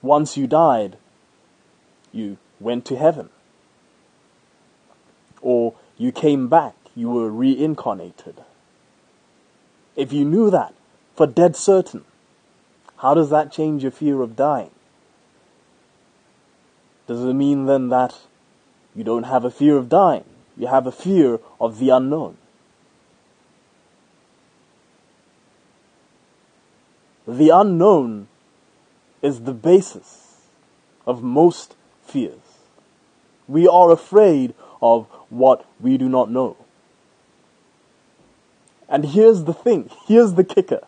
once 0.03 0.37
you 0.37 0.47
died, 0.47 0.99
you 2.13 2.37
went 2.61 2.85
to 2.87 2.97
heaven, 2.97 3.31
or 5.41 5.75
you 5.97 6.13
came 6.13 6.49
back, 6.49 6.75
you 6.95 7.11
were 7.11 7.31
reincarnated. 7.31 8.43
If 9.97 10.13
you 10.13 10.27
knew 10.27 10.51
that 10.51 10.75
for 11.17 11.27
dead 11.27 11.57
certain, 11.57 12.05
how 12.99 13.15
does 13.15 13.31
that 13.31 13.51
change 13.51 13.83
your 13.83 13.93
fear 13.93 14.21
of 14.21 14.37
dying? 14.37 14.71
Does 17.07 17.25
it 17.25 17.33
mean 17.33 17.65
then 17.65 17.89
that 17.89 18.19
you 18.95 19.05
don't 19.05 19.25
have 19.25 19.45
a 19.45 19.51
fear 19.51 19.77
of 19.77 19.89
dying. 19.89 20.25
You 20.57 20.69
have 20.69 20.87
a 20.87 20.93
fear 20.93 21.41
of 21.61 21.79
the 21.79 21.91
unknown. 21.91 22.37
The 27.27 27.49
unknown 27.51 28.29
is 29.23 29.43
the 29.43 29.55
basis 29.55 30.37
of 31.07 31.23
most 31.23 31.75
fears. 32.03 32.39
We 33.49 33.67
are 33.67 33.91
afraid 33.91 34.55
of 34.81 35.07
what 35.31 35.67
we 35.81 35.97
do 35.97 36.09
not 36.09 36.31
know. 36.31 36.57
And 38.89 39.07
here's 39.07 39.45
the 39.45 39.55
thing, 39.55 39.91
here's 40.07 40.35
the 40.35 40.45
kicker. 40.45 40.87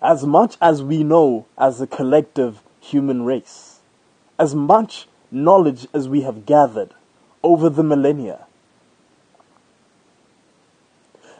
As 0.00 0.24
much 0.24 0.56
as 0.60 0.82
we 0.82 1.02
know 1.02 1.46
as 1.56 1.80
a 1.80 1.86
collective 1.86 2.62
human 2.80 3.24
race, 3.24 3.80
as 4.38 4.54
much 4.54 5.08
knowledge 5.30 5.86
as 5.92 6.08
we 6.08 6.22
have 6.22 6.46
gathered 6.46 6.94
over 7.42 7.68
the 7.68 7.82
millennia. 7.82 8.46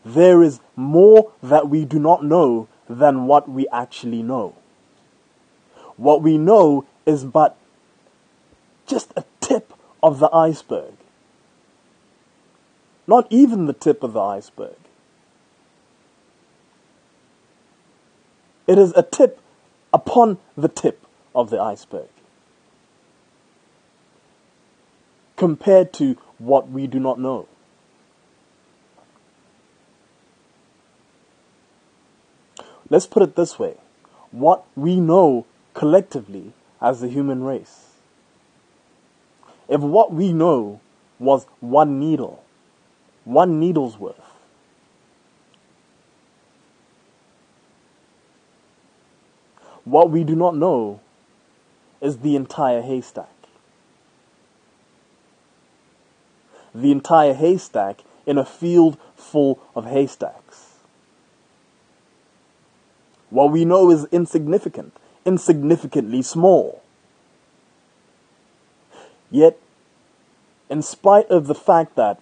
There 0.05 0.43
is 0.43 0.61
more 0.77 1.33
that 1.43 1.69
we 1.69 1.85
do 1.85 1.99
not 1.99 2.25
know 2.25 2.69
than 2.89 3.27
what 3.27 3.49
we 3.49 3.67
actually 3.69 4.23
know. 4.23 4.55
What 5.97 6.23
we 6.23 6.39
know 6.39 6.87
is 7.05 7.25
but 7.25 7.57
just 8.87 9.13
a 9.17 9.25
tip 9.41 9.75
of 10.03 10.19
the 10.19 10.31
iceberg. 10.33 10.95
Not 13.07 13.27
even 13.31 13.67
the 13.67 13.73
tip 13.73 14.03
of 14.03 14.13
the 14.13 14.21
iceberg. 14.21 14.77
It 18.67 18.79
is 18.79 18.93
a 18.95 19.03
tip 19.03 19.41
upon 19.93 20.39
the 20.57 20.69
tip 20.69 21.07
of 21.35 21.51
the 21.51 21.59
iceberg. 21.59 22.09
Compared 25.39 25.93
to 25.93 26.17
what 26.39 26.69
we 26.69 26.87
do 26.89 26.99
not 26.99 27.19
know. 27.19 27.47
Let's 32.91 33.07
put 33.07 33.23
it 33.23 33.37
this 33.37 33.59
way 33.59 33.77
what 34.31 34.65
we 34.77 35.01
know 35.01 35.47
collectively 35.73 36.53
as 36.83 37.01
the 37.01 37.09
human 37.09 37.43
race. 37.43 37.93
If 39.69 39.81
what 39.81 40.13
we 40.13 40.33
know 40.33 40.81
was 41.19 41.47
one 41.61 41.99
needle, 41.99 42.43
one 43.25 43.61
needle's 43.61 43.99
worth, 43.99 44.17
what 49.85 50.11
we 50.11 50.25
do 50.25 50.35
not 50.35 50.57
know 50.57 51.01
is 52.01 52.19
the 52.19 52.37
entire 52.37 52.83
haystack. 52.83 53.38
The 56.75 56.93
entire 56.93 57.35
haystack 57.35 58.03
in 58.27 58.39
a 58.39 58.45
field 58.45 58.99
full 59.17 59.59
of 59.75 59.87
haystacks. 59.87 60.77
What 63.31 63.53
we 63.53 63.65
know 63.65 63.91
is 63.91 64.07
insignificant, 64.11 64.97
insignificantly 65.25 66.23
small. 66.23 66.83
Yet, 69.31 69.59
in 70.71 70.83
spite 70.83 71.29
of 71.31 71.47
the 71.47 71.55
fact 71.55 71.97
that 71.97 72.21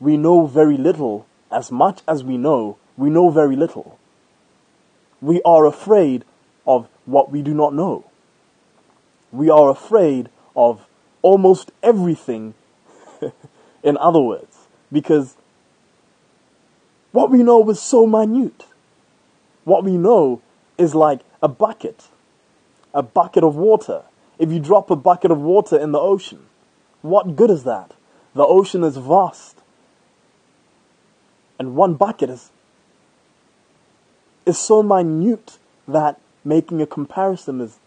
we 0.00 0.16
know 0.16 0.46
very 0.46 0.76
little, 0.76 1.26
as 1.50 1.70
much 1.70 2.00
as 2.06 2.24
we 2.24 2.36
know, 2.36 2.76
we 2.96 3.10
know 3.10 3.30
very 3.30 3.56
little. 3.56 3.98
We 5.20 5.40
are 5.42 5.66
afraid 5.66 6.24
of 6.66 6.88
what 7.06 7.30
we 7.30 7.42
do 7.42 7.54
not 7.54 7.74
know. 7.74 8.04
We 9.32 9.50
are 9.50 9.70
afraid 9.70 10.28
of 10.56 10.86
almost 11.22 11.70
everything 11.82 12.54
in 13.82 13.96
other 13.96 14.20
words, 14.20 14.66
because 14.92 15.36
what 17.12 17.30
we 17.30 17.42
know 17.42 17.68
is 17.70 17.80
so 17.80 18.06
minute. 18.06 18.64
What 19.64 19.84
we 19.84 19.96
know 19.96 20.40
is 20.76 20.94
like 20.94 21.20
a 21.42 21.48
bucket, 21.48 22.08
a 22.94 23.02
bucket 23.02 23.44
of 23.44 23.56
water. 23.56 24.02
If 24.38 24.50
you 24.50 24.60
drop 24.60 24.90
a 24.90 24.96
bucket 24.96 25.30
of 25.30 25.40
water 25.40 25.78
in 25.78 25.92
the 25.92 25.98
ocean, 25.98 26.46
what 27.02 27.36
good 27.36 27.50
is 27.50 27.64
that? 27.64 27.92
The 28.34 28.44
ocean 28.44 28.84
is 28.84 28.96
vast. 28.96 29.58
And 31.58 31.74
one 31.74 31.94
bucket 31.94 32.30
is, 32.30 32.50
is 34.46 34.58
so 34.58 34.82
minute 34.82 35.58
that 35.86 36.20
making 36.44 36.80
a 36.80 36.86
comparison 36.86 37.60
is 37.60 37.78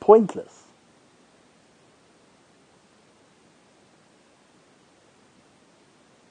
pointless. 0.00 0.59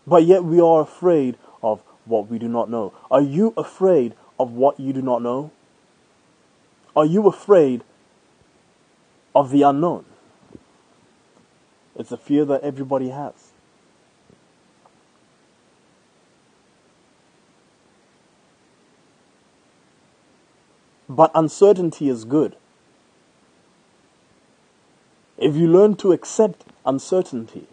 But 0.10 0.26
yet 0.26 0.44
we 0.44 0.60
are 0.60 0.82
afraid 0.82 1.38
of 1.62 1.84
what 2.06 2.30
we 2.30 2.40
do 2.40 2.48
not 2.48 2.68
know. 2.68 2.94
Are 3.12 3.22
you 3.22 3.54
afraid 3.56 4.16
of 4.40 4.52
what 4.52 4.80
you 4.80 4.92
do 4.92 5.04
not 5.04 5.22
know? 5.22 5.52
Are 6.96 7.06
you 7.06 7.28
afraid 7.28 7.84
of 9.36 9.52
the 9.52 9.62
unknown? 9.62 10.06
It's 11.96 12.12
a 12.12 12.18
fear 12.18 12.44
that 12.46 12.62
everybody 12.62 13.10
has. 13.10 13.52
But 21.08 21.30
uncertainty 21.36 22.10
is 22.10 22.26
good. 22.26 22.56
If 25.38 25.56
you 25.56 25.68
learn 25.68 25.96
to 25.98 26.14
accept 26.14 26.66
uncertainty, 26.84 27.68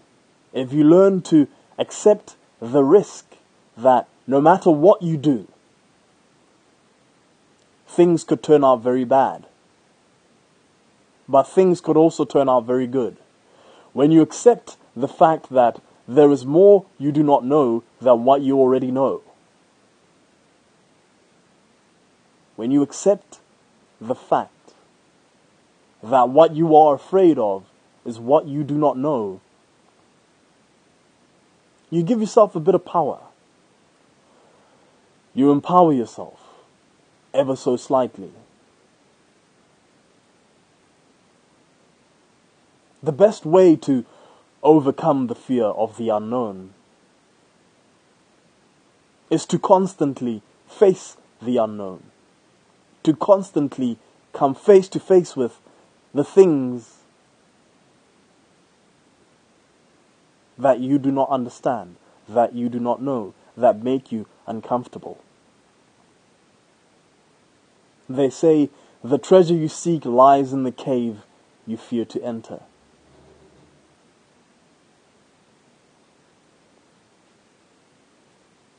if 0.53 0.73
you 0.73 0.85
learn 0.85 1.23
to 1.23 1.49
accept 1.79 2.37
the 2.61 2.83
risk 2.83 3.37
that 3.77 4.09
no 4.27 4.41
matter 4.41 4.71
what 4.71 5.03
you 5.03 5.17
do, 5.17 5.47
things 7.87 8.25
could 8.25 8.43
turn 8.43 8.65
out 8.65 8.83
very 8.83 9.05
bad. 9.05 9.47
But 11.29 11.45
things 11.45 11.81
could 11.81 11.97
also 11.97 12.25
turn 12.25 12.49
out 12.49 12.65
very 12.65 12.87
good. 12.87 13.17
When 13.93 14.11
you 14.11 14.23
accept 14.23 14.77
the 14.95 15.09
fact 15.09 15.51
that 15.51 15.81
there 16.09 16.31
is 16.31 16.47
more 16.47 16.87
you 16.99 17.11
do 17.11 17.23
not 17.23 17.45
know 17.45 17.83
than 18.01 18.25
what 18.25 18.43
you 18.43 18.59
already 18.59 18.91
know. 18.91 19.23
When 22.55 22.71
you 22.71 22.83
accept 22.83 23.41
the 24.01 24.15
fact 24.15 24.53
that 26.03 26.29
what 26.29 26.55
you 26.55 26.77
are 26.77 26.95
afraid 26.95 27.39
of 27.39 27.65
is 28.05 28.21
what 28.21 28.47
you 28.47 28.63
do 28.63 28.75
not 28.75 28.97
know, 28.97 29.41
you 31.91 32.03
give 32.03 32.21
yourself 32.21 32.55
a 32.57 32.61
bit 32.61 32.75
of 32.75 32.85
power. 32.85 33.21
You 35.35 35.51
empower 35.51 35.93
yourself 35.93 36.41
ever 37.33 37.57
so 37.57 37.77
slightly. 37.77 38.31
The 43.03 43.13
best 43.13 43.45
way 43.45 43.77
to 43.77 44.05
overcome 44.63 45.29
the 45.29 45.35
fear 45.35 45.67
of 45.67 45.97
the 45.97 46.09
unknown 46.09 46.73
is 49.31 49.45
to 49.47 49.59
constantly 49.59 50.43
face 50.67 51.17
the 51.41 51.59
unknown, 51.59 52.05
to 53.03 53.15
constantly 53.15 53.99
come 54.33 54.55
face 54.55 54.89
to 54.89 55.01
face 55.01 55.37
with 55.37 55.61
the 56.15 56.25
things 56.25 56.96
that 60.59 60.81
you 60.81 60.99
do 60.99 61.11
not 61.11 61.29
understand, 61.29 61.97
that 62.29 62.55
you 62.55 62.69
do 62.69 62.81
not 62.81 63.03
know, 63.03 63.35
that 63.57 63.83
make 63.83 64.11
you 64.11 64.27
uncomfortable. 64.47 65.19
They 68.09 68.31
say 68.31 68.71
the 69.03 69.19
treasure 69.19 69.55
you 69.55 69.69
seek 69.69 70.05
lies 70.05 70.53
in 70.53 70.63
the 70.63 70.73
cave 70.73 71.25
you 71.67 71.77
fear 71.77 72.05
to 72.05 72.23
enter. 72.23 72.61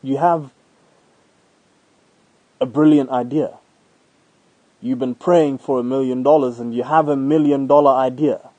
You 0.01 0.17
have 0.17 0.51
a 2.62 2.65
brilliant 2.65 3.09
idea. 3.09 3.57
You've 4.81 5.00
been 5.00 5.16
praying 5.16 5.57
for 5.57 5.79
a 5.79 5.83
million 5.83 6.24
dollars 6.24 6.59
and 6.59 6.74
you 6.74 6.83
have 6.83 7.09
a 7.09 7.18
million 7.18 7.68
dollar 7.68 7.92
idea. 7.92 8.50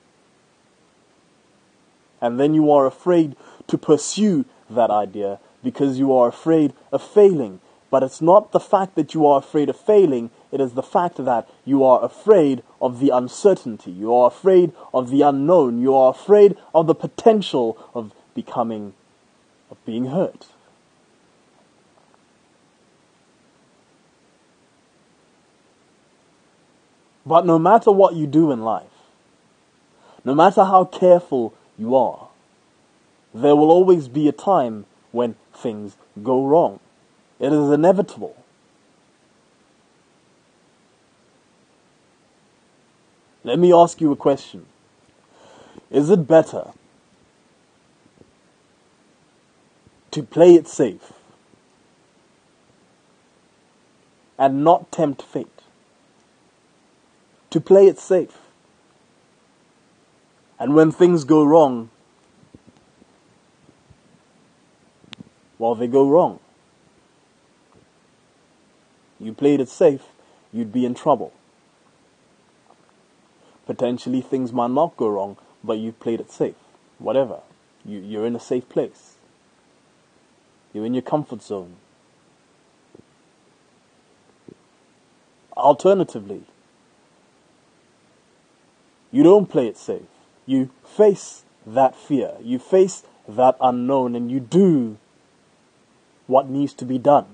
And 2.20 2.38
then 2.38 2.54
you 2.54 2.70
are 2.70 2.86
afraid 2.86 3.36
to 3.68 3.78
pursue 3.78 4.44
that 4.70 4.90
idea 4.90 5.38
because 5.62 5.98
you 5.98 6.12
are 6.12 6.28
afraid 6.28 6.72
of 6.92 7.02
failing. 7.02 7.60
But 7.90 8.02
it's 8.02 8.20
not 8.20 8.52
the 8.52 8.60
fact 8.60 8.96
that 8.96 9.14
you 9.14 9.26
are 9.26 9.38
afraid 9.38 9.68
of 9.68 9.76
failing, 9.78 10.30
it 10.50 10.60
is 10.60 10.72
the 10.72 10.82
fact 10.82 11.16
that 11.24 11.48
you 11.64 11.84
are 11.84 12.04
afraid 12.04 12.62
of 12.80 13.00
the 13.00 13.10
uncertainty. 13.10 13.90
You 13.90 14.14
are 14.14 14.28
afraid 14.28 14.72
of 14.92 15.10
the 15.10 15.22
unknown. 15.22 15.80
You 15.80 15.94
are 15.94 16.10
afraid 16.10 16.56
of 16.74 16.86
the 16.86 16.94
potential 16.94 17.78
of 17.94 18.12
becoming, 18.34 18.94
of 19.70 19.82
being 19.84 20.06
hurt. 20.06 20.46
But 27.26 27.44
no 27.44 27.58
matter 27.58 27.92
what 27.92 28.14
you 28.14 28.26
do 28.26 28.50
in 28.52 28.62
life, 28.62 28.86
no 30.24 30.34
matter 30.34 30.64
how 30.64 30.86
careful 30.86 31.52
you 31.78 31.94
are, 31.94 32.28
there 33.32 33.54
will 33.54 33.70
always 33.70 34.08
be 34.08 34.28
a 34.28 34.32
time 34.32 34.86
when 35.12 35.36
things 35.54 35.96
go 36.22 36.44
wrong. 36.44 36.80
It 37.38 37.52
is 37.52 37.70
inevitable. 37.70 38.36
Let 43.44 43.58
me 43.58 43.72
ask 43.72 44.00
you 44.00 44.12
a 44.12 44.16
question. 44.16 44.66
Is 45.90 46.10
it 46.10 46.26
better 46.26 46.72
to 50.10 50.22
play 50.22 50.54
it 50.54 50.66
safe 50.66 51.12
and 54.38 54.64
not 54.64 54.90
tempt 54.90 55.22
fate? 55.22 55.46
To 57.50 57.60
play 57.60 57.86
it 57.86 57.98
safe. 57.98 58.36
And 60.58 60.74
when 60.74 60.90
things 60.90 61.24
go 61.24 61.44
wrong, 61.44 61.90
well, 65.58 65.74
they 65.74 65.86
go 65.86 66.08
wrong. 66.08 66.40
You 69.20 69.32
played 69.32 69.60
it 69.60 69.68
safe, 69.68 70.02
you'd 70.52 70.72
be 70.72 70.84
in 70.84 70.94
trouble. 70.94 71.32
Potentially 73.66 74.20
things 74.20 74.52
might 74.52 74.70
not 74.70 74.96
go 74.96 75.08
wrong, 75.08 75.36
but 75.62 75.78
you've 75.78 76.00
played 76.00 76.20
it 76.20 76.32
safe. 76.32 76.54
Whatever. 76.98 77.40
You, 77.84 77.98
you're 77.98 78.26
in 78.26 78.34
a 78.34 78.40
safe 78.40 78.68
place. 78.68 79.14
You're 80.72 80.86
in 80.86 80.94
your 80.94 81.02
comfort 81.02 81.42
zone. 81.42 81.76
Alternatively, 85.56 86.42
you 89.10 89.22
don't 89.22 89.50
play 89.50 89.66
it 89.66 89.76
safe. 89.76 90.02
You 90.48 90.70
face 90.82 91.44
that 91.66 91.94
fear. 91.94 92.32
You 92.40 92.58
face 92.58 93.02
that 93.28 93.54
unknown 93.60 94.16
and 94.16 94.30
you 94.30 94.40
do 94.40 94.96
what 96.26 96.48
needs 96.48 96.72
to 96.72 96.86
be 96.86 96.96
done. 96.96 97.26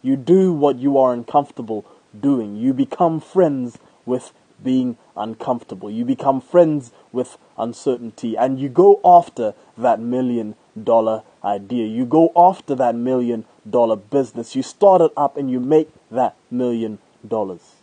You 0.00 0.14
do 0.14 0.52
what 0.52 0.78
you 0.78 0.96
are 0.96 1.12
uncomfortable 1.12 1.84
doing. 2.18 2.54
You 2.54 2.72
become 2.72 3.18
friends 3.18 3.78
with 4.06 4.32
being 4.62 4.96
uncomfortable. 5.16 5.90
You 5.90 6.04
become 6.04 6.40
friends 6.40 6.92
with 7.10 7.36
uncertainty 7.58 8.36
and 8.36 8.60
you 8.60 8.68
go 8.68 9.00
after 9.04 9.54
that 9.76 9.98
million 9.98 10.54
dollar 10.80 11.24
idea. 11.42 11.88
You 11.88 12.06
go 12.06 12.30
after 12.36 12.76
that 12.76 12.94
million 12.94 13.44
dollar 13.68 13.96
business. 13.96 14.54
You 14.54 14.62
start 14.62 15.02
it 15.02 15.10
up 15.16 15.36
and 15.36 15.50
you 15.50 15.58
make 15.58 15.90
that 16.12 16.36
million 16.48 17.00
dollars. 17.26 17.74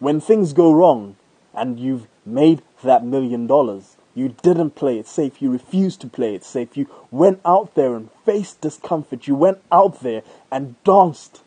When 0.00 0.20
things 0.20 0.52
go 0.52 0.72
wrong 0.72 1.14
and 1.54 1.78
you've 1.78 2.08
made 2.24 2.62
that 2.82 3.04
million 3.04 3.46
dollars, 3.46 3.96
you 4.14 4.34
didn't 4.42 4.72
play 4.72 4.98
it 4.98 5.06
safe. 5.06 5.40
You 5.40 5.50
refused 5.50 6.00
to 6.02 6.06
play 6.06 6.34
it 6.34 6.44
safe. 6.44 6.76
You 6.76 6.86
went 7.10 7.40
out 7.44 7.74
there 7.74 7.94
and 7.94 8.10
faced 8.26 8.60
discomfort. 8.60 9.26
You 9.26 9.34
went 9.34 9.62
out 9.70 10.00
there 10.00 10.22
and 10.50 10.82
danced 10.84 11.40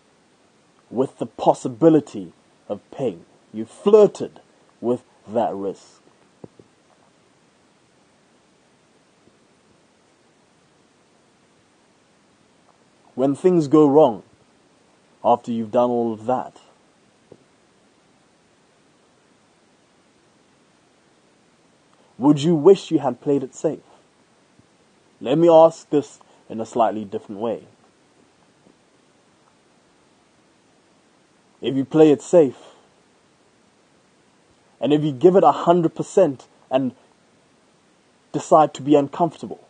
with 0.90 1.18
the 1.20 1.26
possibility 1.26 2.34
of 2.68 2.82
pain. 2.92 3.26
You 3.54 3.66
flirted 3.66 4.40
with 4.82 5.04
that 5.28 5.54
risk. 5.54 6.02
When 13.14 13.34
things 13.34 13.68
go 13.68 13.88
wrong, 13.88 14.24
after 15.24 15.52
you've 15.52 15.72
done 15.72 15.90
all 15.90 16.12
of 16.12 16.26
that, 16.26 16.58
Would 22.18 22.42
you 22.42 22.56
wish 22.56 22.92
you 22.92 23.00
had 23.00 23.22
played 23.22 23.44
it 23.44 23.54
safe? 23.54 23.80
Let 25.20 25.38
me 25.38 25.50
ask 25.50 25.90
this 25.90 26.20
in 26.50 26.62
a 26.62 26.66
slightly 26.66 27.06
different 27.06 27.42
way. 27.42 27.64
If 31.62 31.76
you 31.76 31.86
play 31.86 32.12
it 32.12 32.22
safe, 32.22 32.58
and 34.80 34.94
if 34.94 35.04
you 35.04 35.12
give 35.12 35.36
it 35.36 35.44
a 35.44 35.52
hundred 35.52 35.96
percent 35.96 36.48
and 36.70 36.94
decide 38.32 38.74
to 38.76 38.82
be 38.82 38.96
uncomfortable, 38.96 39.66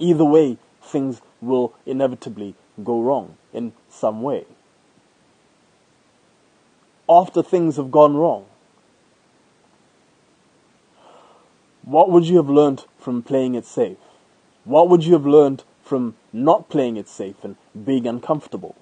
Either 0.00 0.24
way, 0.24 0.56
things 0.82 1.20
will 1.42 1.74
inevitably 1.84 2.54
go 2.82 3.00
wrong 3.02 3.36
in 3.52 3.72
some 3.90 4.22
way. 4.22 4.46
After 7.06 7.42
things 7.42 7.76
have 7.76 7.90
gone 7.90 8.16
wrong, 8.16 8.46
what 11.90 12.08
would 12.08 12.24
you 12.24 12.36
have 12.36 12.48
learned 12.48 12.84
from 13.00 13.20
playing 13.20 13.56
it 13.56 13.66
safe? 13.66 13.98
What 14.62 14.88
would 14.88 15.04
you 15.04 15.14
have 15.14 15.26
learned 15.26 15.64
from 15.82 16.14
not 16.32 16.68
playing 16.68 16.96
it 16.96 17.08
safe 17.08 17.42
and 17.42 17.56
being 17.84 18.06
uncomfortable? 18.06 18.76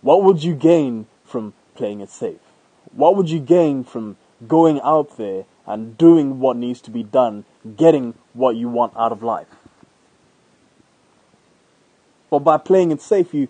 What 0.00 0.24
would 0.24 0.42
you 0.42 0.56
gain 0.56 1.06
from 1.24 1.54
playing 1.76 2.00
it 2.00 2.10
safe? 2.10 2.40
What 2.90 3.14
would 3.14 3.30
you 3.30 3.38
gain 3.38 3.84
from 3.84 4.16
going 4.48 4.80
out 4.80 5.16
there 5.16 5.44
and 5.68 5.96
doing 5.96 6.40
what 6.40 6.56
needs 6.56 6.80
to 6.80 6.90
be 6.90 7.04
done, 7.04 7.44
getting 7.76 8.14
what 8.32 8.56
you 8.56 8.68
want 8.68 8.92
out 8.96 9.12
of 9.12 9.22
life? 9.22 9.46
But 12.28 12.40
by 12.40 12.56
playing 12.56 12.90
it 12.90 13.00
safe, 13.00 13.32
you 13.32 13.46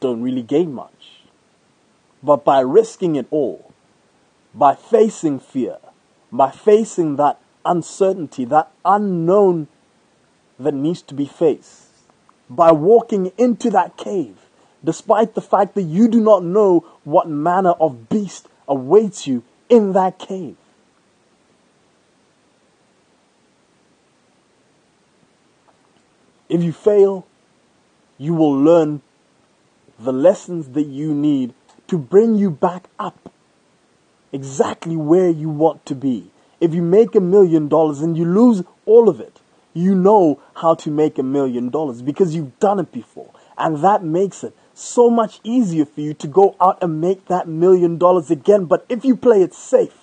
don't 0.00 0.20
really 0.20 0.42
gain 0.42 0.74
much. 0.74 1.22
But 2.22 2.44
by 2.44 2.60
risking 2.60 3.16
it 3.16 3.26
all, 3.30 3.72
by 4.54 4.74
facing 4.74 5.38
fear, 5.38 5.78
by 6.32 6.50
facing 6.50 7.16
that 7.16 7.40
uncertainty, 7.64 8.44
that 8.46 8.70
unknown 8.84 9.68
that 10.58 10.74
needs 10.74 11.02
to 11.02 11.14
be 11.14 11.26
faced, 11.26 11.88
by 12.48 12.72
walking 12.72 13.32
into 13.38 13.70
that 13.70 13.96
cave, 13.96 14.36
despite 14.84 15.34
the 15.34 15.40
fact 15.40 15.74
that 15.74 15.82
you 15.82 16.08
do 16.08 16.20
not 16.20 16.42
know 16.42 16.84
what 17.04 17.28
manner 17.28 17.72
of 17.72 18.08
beast 18.08 18.48
awaits 18.68 19.26
you 19.26 19.42
in 19.68 19.92
that 19.92 20.18
cave. 20.18 20.56
If 26.48 26.62
you 26.62 26.72
fail, 26.72 27.26
you 28.18 28.34
will 28.34 28.56
learn 28.56 29.02
the 29.98 30.12
lessons 30.12 30.70
that 30.70 30.86
you 30.86 31.12
need 31.14 31.54
to 31.88 31.98
bring 31.98 32.36
you 32.36 32.50
back 32.50 32.88
up 32.98 33.32
exactly 34.32 34.96
where 34.96 35.28
you 35.28 35.48
want 35.48 35.84
to 35.86 35.94
be. 35.94 36.30
If 36.60 36.74
you 36.74 36.82
make 36.82 37.14
a 37.14 37.20
million 37.20 37.68
dollars 37.68 38.00
and 38.00 38.16
you 38.16 38.24
lose 38.24 38.62
all 38.86 39.08
of 39.08 39.20
it, 39.20 39.40
you 39.74 39.94
know 39.94 40.40
how 40.54 40.74
to 40.74 40.90
make 40.90 41.18
a 41.18 41.22
million 41.22 41.68
dollars 41.68 42.00
because 42.00 42.34
you've 42.34 42.58
done 42.58 42.78
it 42.78 42.92
before. 42.92 43.30
And 43.58 43.78
that 43.82 44.02
makes 44.02 44.42
it 44.42 44.54
so 44.74 45.10
much 45.10 45.40
easier 45.44 45.84
for 45.84 46.00
you 46.00 46.14
to 46.14 46.26
go 46.26 46.56
out 46.60 46.78
and 46.82 47.00
make 47.00 47.26
that 47.26 47.48
million 47.48 47.98
dollars 47.98 48.30
again. 48.30 48.64
But 48.64 48.84
if 48.88 49.04
you 49.04 49.16
play 49.16 49.42
it 49.42 49.54
safe, 49.54 49.96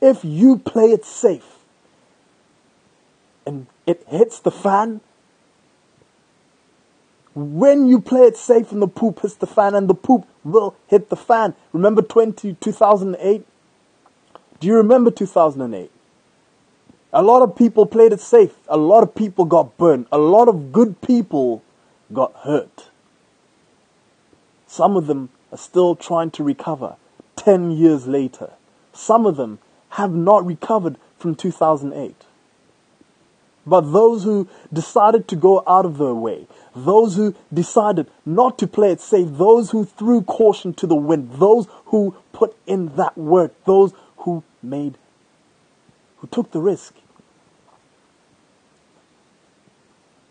if 0.00 0.24
you 0.24 0.58
play 0.58 0.92
it 0.92 1.04
safe 1.04 1.58
and 3.46 3.66
it 3.86 4.04
hits 4.08 4.38
the 4.40 4.50
fan, 4.50 5.00
when 7.40 7.86
you 7.86 8.00
play 8.00 8.22
it 8.22 8.36
safe 8.36 8.72
and 8.72 8.82
the 8.82 8.88
poop 8.88 9.20
hits 9.20 9.34
the 9.34 9.46
fan 9.46 9.74
and 9.74 9.88
the 9.88 9.94
poop 9.94 10.26
will 10.44 10.76
hit 10.88 11.08
the 11.08 11.16
fan. 11.16 11.54
Remember 11.72 12.02
20, 12.02 12.54
2008? 12.60 13.46
Do 14.58 14.66
you 14.66 14.74
remember 14.74 15.10
2008? 15.10 15.90
A 17.12 17.22
lot 17.22 17.42
of 17.42 17.56
people 17.56 17.86
played 17.86 18.12
it 18.12 18.20
safe. 18.20 18.54
A 18.68 18.76
lot 18.76 19.02
of 19.02 19.14
people 19.14 19.44
got 19.44 19.76
burned. 19.76 20.06
A 20.12 20.18
lot 20.18 20.48
of 20.48 20.70
good 20.70 21.00
people 21.00 21.62
got 22.12 22.34
hurt. 22.44 22.88
Some 24.66 24.96
of 24.96 25.06
them 25.06 25.30
are 25.50 25.58
still 25.58 25.96
trying 25.96 26.30
to 26.32 26.44
recover 26.44 26.96
10 27.36 27.72
years 27.72 28.06
later. 28.06 28.52
Some 28.92 29.26
of 29.26 29.36
them 29.36 29.58
have 29.90 30.12
not 30.12 30.44
recovered 30.46 30.96
from 31.18 31.34
2008. 31.34 32.14
But 33.70 33.92
those 33.92 34.24
who 34.24 34.48
decided 34.72 35.28
to 35.28 35.36
go 35.36 35.62
out 35.64 35.86
of 35.86 35.96
their 35.96 36.12
way, 36.12 36.48
those 36.74 37.14
who 37.14 37.36
decided 37.54 38.08
not 38.26 38.58
to 38.58 38.66
play 38.66 38.90
it 38.90 39.00
safe, 39.00 39.28
those 39.30 39.70
who 39.70 39.84
threw 39.84 40.22
caution 40.22 40.74
to 40.74 40.88
the 40.88 40.96
wind, 40.96 41.34
those 41.34 41.68
who 41.86 42.16
put 42.32 42.56
in 42.66 42.96
that 42.96 43.16
work, 43.16 43.54
those 43.66 43.92
who 44.18 44.42
made, 44.60 44.98
who 46.16 46.26
took 46.26 46.50
the 46.50 46.58
risk. 46.58 46.96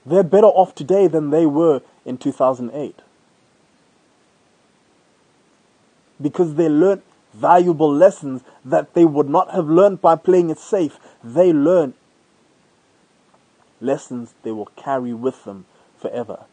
They're 0.06 0.21
better 0.21 0.47
off 0.47 0.75
today 0.75 1.08
than 1.08 1.30
they 1.30 1.45
were 1.45 1.82
in 2.04 2.17
2008. 2.17 3.02
Because 6.21 6.56
they 6.56 6.67
learned 6.67 7.04
valuable 7.34 7.93
lessons 7.93 8.41
that 8.65 8.93
they 8.95 9.06
would 9.06 9.30
not 9.30 9.52
have 9.52 9.69
learned 9.69 10.02
by 10.02 10.17
playing 10.17 10.49
it 10.49 10.60
safe. 10.60 10.99
They 11.23 11.54
learned 11.54 11.93
lessons 13.82 14.34
they 14.44 14.52
will 14.52 14.70
carry 14.76 15.13
with 15.13 15.44
them 15.46 15.65
forever. 15.98 16.46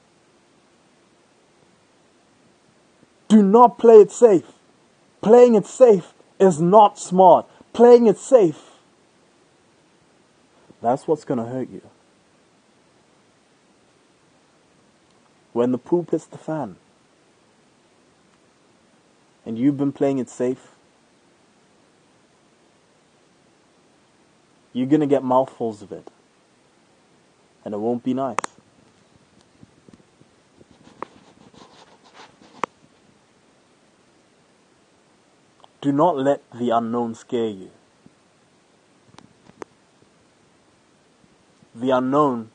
Do 3.29 3.43
not 3.43 3.79
play 3.79 3.97
it 3.97 4.11
safe. 4.11 4.53
Playing 5.21 5.55
it 5.55 5.67
safe 5.67 6.13
is 6.39 6.61
not 6.61 6.99
smart. 6.99 7.47
Playing 7.73 8.07
it 8.07 8.19
safe, 8.19 8.61
that's 10.81 11.07
what's 11.07 11.25
going 11.25 11.39
to 11.39 11.45
hurt 11.45 11.69
you. 11.69 11.83
When 15.53 15.73
the 15.73 15.79
poop 15.79 16.11
hits 16.11 16.27
the 16.27 16.39
fan, 16.39 16.77
and 19.45 19.59
you've 19.59 19.77
been 19.77 19.93
playing 19.93 20.19
it 20.19 20.29
safe, 20.29 20.73
you're 24.73 24.87
going 24.87 25.01
to 25.01 25.07
get 25.07 25.25
mouthfuls 25.25 25.83
of 25.83 25.93
it. 25.93 26.11
And 27.67 27.75
it 27.75 27.79
won't 27.79 28.05
be 28.05 28.15
nice. 28.15 28.37
Do 35.81 35.91
not 35.91 36.17
let 36.17 36.49
the 36.57 36.71
unknown 36.71 37.17
scare 37.17 37.49
you. 37.49 37.73
The 41.75 41.91
unknown, 41.91 42.53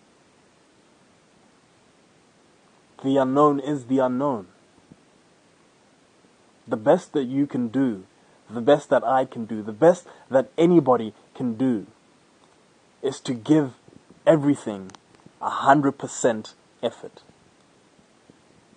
the 3.04 3.18
unknown 3.18 3.60
is 3.60 3.88
the 3.88 4.00
unknown. 4.00 4.48
The 6.66 6.78
best 6.78 7.12
that 7.12 7.26
you 7.26 7.48
can 7.48 7.68
do, 7.68 8.06
the 8.50 8.62
best 8.62 8.90
that 8.90 9.04
I 9.04 9.26
can 9.26 9.44
do, 9.44 9.62
the 9.62 9.74
best 9.74 10.08
that 10.30 10.52
anybody 10.58 11.14
can 11.36 11.56
do 11.56 11.88
is 13.02 13.20
to 13.20 13.34
give 13.34 13.74
everything 14.26 14.92
a 15.42 15.50
hundred 15.50 15.94
percent 15.94 16.54
effort. 16.84 17.24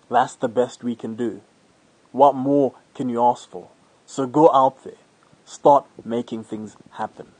That's 0.09 0.35
the 0.35 0.47
best 0.47 0.83
we 0.83 0.95
can 0.95 1.15
do. 1.15 1.41
What 2.11 2.35
more 2.35 2.73
can 2.93 3.09
you 3.09 3.23
ask 3.23 3.49
for? 3.49 3.69
So 4.05 4.25
go 4.27 4.51
out 4.51 4.83
there, 4.83 5.01
start 5.45 5.85
making 6.03 6.43
things 6.43 6.77
happen. 6.91 7.34